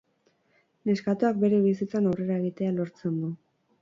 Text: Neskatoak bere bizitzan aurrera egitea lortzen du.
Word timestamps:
Neskatoak 0.91 1.37
bere 1.45 1.59
bizitzan 1.67 2.11
aurrera 2.13 2.39
egitea 2.45 2.73
lortzen 2.79 3.21
du. 3.25 3.31